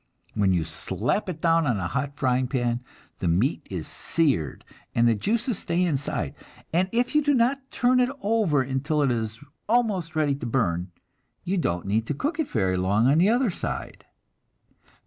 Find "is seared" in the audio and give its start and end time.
3.69-4.65